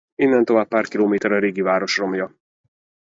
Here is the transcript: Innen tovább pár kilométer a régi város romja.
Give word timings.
Innen 0.15 0.45
tovább 0.45 0.67
pár 0.67 0.85
kilométer 0.87 1.31
a 1.31 1.39
régi 1.39 1.61
város 1.61 1.97
romja. 1.97 2.35